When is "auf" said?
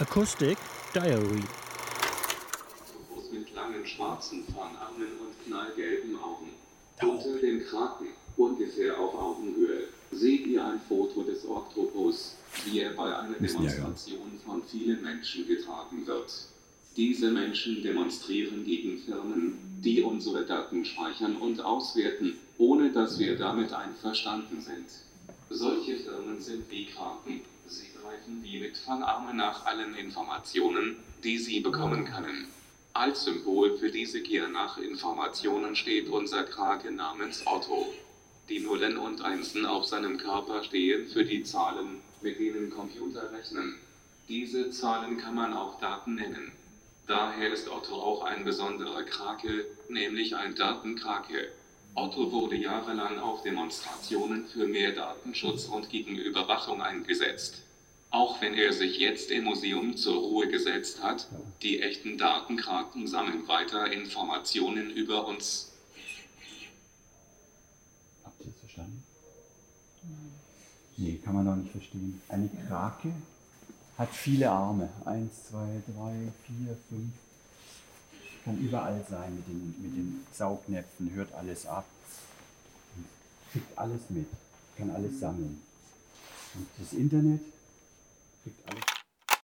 8.96-9.12, 39.66-39.84, 53.18-53.42